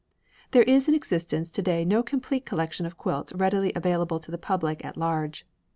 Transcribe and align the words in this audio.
There 0.49 0.63
is 0.63 0.87
in 0.87 0.95
existence 0.95 1.47
to 1.51 1.61
day 1.61 1.85
no 1.85 2.01
complete 2.01 2.43
collection 2.43 2.87
of 2.87 2.97
quilts 2.97 3.33
readily 3.33 3.71
available 3.75 4.19
to 4.21 4.31
the 4.31 4.39
public 4.39 4.83
at 4.83 4.97
large. 4.97 5.45